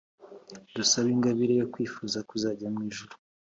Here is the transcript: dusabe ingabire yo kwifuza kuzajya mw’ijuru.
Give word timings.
dusabe 0.75 1.07
ingabire 1.15 1.53
yo 1.61 1.67
kwifuza 1.73 2.17
kuzajya 2.29 2.67
mw’ijuru. 2.73 3.13